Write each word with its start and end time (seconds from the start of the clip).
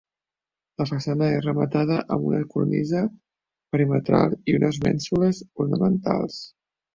La 0.81 0.85
façana 0.91 1.27
és 1.33 1.43
rematada 1.47 1.97
amb 2.15 2.25
una 2.29 2.39
cornisa 2.53 3.03
perimetral 3.77 4.35
i 4.55 4.57
mènsules 4.81 5.43
ornamentals. 5.67 6.41